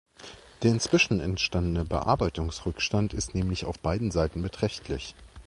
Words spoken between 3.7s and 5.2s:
beiden Seiten beträchtlich.